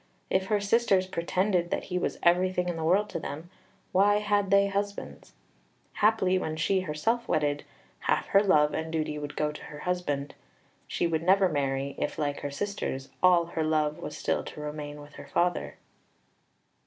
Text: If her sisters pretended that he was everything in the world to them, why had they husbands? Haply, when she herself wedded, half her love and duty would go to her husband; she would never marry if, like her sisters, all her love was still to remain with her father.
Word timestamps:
If 0.31 0.47
her 0.47 0.59
sisters 0.59 1.05
pretended 1.05 1.69
that 1.69 1.83
he 1.83 1.99
was 1.99 2.17
everything 2.23 2.67
in 2.69 2.75
the 2.75 2.83
world 2.83 3.07
to 3.09 3.19
them, 3.19 3.51
why 3.91 4.17
had 4.17 4.49
they 4.49 4.65
husbands? 4.65 5.33
Haply, 5.97 6.39
when 6.39 6.55
she 6.55 6.79
herself 6.79 7.27
wedded, 7.27 7.65
half 7.99 8.25
her 8.29 8.41
love 8.41 8.73
and 8.73 8.91
duty 8.91 9.19
would 9.19 9.35
go 9.35 9.51
to 9.51 9.63
her 9.65 9.81
husband; 9.81 10.33
she 10.87 11.05
would 11.05 11.21
never 11.21 11.47
marry 11.47 11.93
if, 11.99 12.17
like 12.17 12.39
her 12.39 12.49
sisters, 12.49 13.09
all 13.21 13.45
her 13.45 13.63
love 13.63 13.99
was 13.99 14.17
still 14.17 14.43
to 14.45 14.59
remain 14.59 14.99
with 15.01 15.13
her 15.17 15.27
father. 15.27 15.77